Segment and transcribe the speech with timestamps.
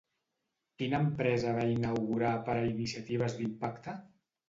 [0.81, 4.01] Quina empresa va inaugurar per a iniciatives d'impacte?